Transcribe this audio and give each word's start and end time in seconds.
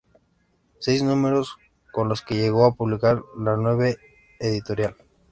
Seis 0.79 1.03
números 1.03 1.57
son 1.93 2.09
los 2.09 2.23
que 2.23 2.33
llegó 2.33 2.65
a 2.65 2.73
publicar 2.73 3.21
la 3.37 3.55
nueva 3.55 3.85
editorial. 4.39 4.95